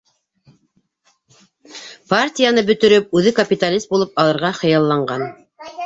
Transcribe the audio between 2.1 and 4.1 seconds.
Партияны бөтөрөп, үҙе капиталист